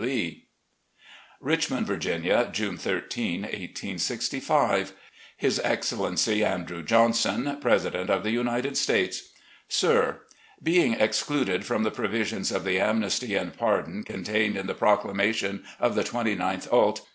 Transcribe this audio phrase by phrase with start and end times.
[0.03, 0.47] Lee."
[1.39, 4.93] "Richmond, Virginia, June 13, 1865.
[5.37, 9.29] "His Excellency Andrew Johnson," President of the United States.
[9.69, 10.21] "Sir:
[10.63, 15.93] Being excluded from the provisions of the amnesty and pardon contained in the proclamation of
[15.93, 17.07] the 29th ult.